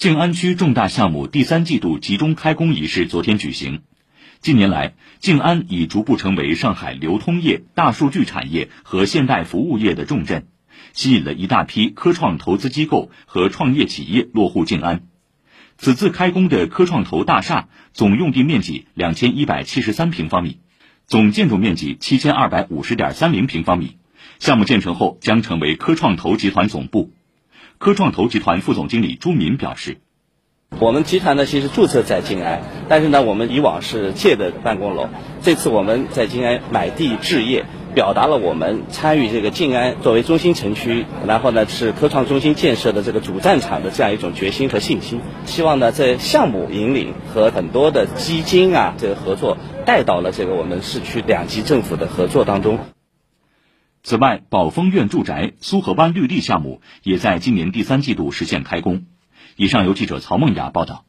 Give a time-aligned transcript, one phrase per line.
[0.00, 3.82] 静安区重大项目第三季度集中开工仪式昨天举行。
[4.40, 10.46] 近年来，静安已逐步成为上海流通业、大数据产业和现代服务业的重镇，
[10.94, 15.02] 吸引了一大批科创投资机构和创业企业落户静安。
[15.76, 20.60] 此次开工的科创投大厦总用地面积两千一百七十三平方米，
[21.06, 23.98] 总建筑面积七千二百五十点三零平方米。
[24.38, 27.12] 项目建成后将成为科创投集团总部。
[27.80, 29.96] 科创投集团副总经理朱敏表示。
[30.78, 32.60] 我们集团呢，其实注册在静安，
[32.90, 35.08] 但是呢，我们以往是借的办公楼。
[35.40, 37.64] 这次我们在静安买地置业，
[37.94, 45.22] 表达了我们参与这个静安作为中心城区，然后呢是科创中心建设的这个主战场的这样一种决心和信心。
[45.46, 52.78] 希望呢，在项目引领和很多的基金啊这个合作，带到了这个我们市区两级政府的合作当中。
[54.10, 59.04] 此外，宝丰苑住宅苏河湾绿地项目也在今年第三季度实现开工。
[59.54, 61.04] 以上由记者曹梦雅报道。